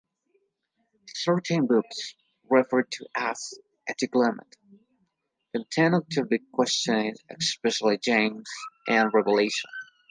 [1.13, 2.15] Certain books,
[2.49, 3.53] referred to as
[3.87, 4.47] Antilegomena,
[5.53, 8.49] continued to be questioned, especially James
[8.87, 9.69] and Revelation.